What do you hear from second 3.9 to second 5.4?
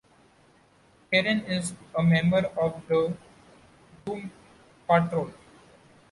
Doom Patrol.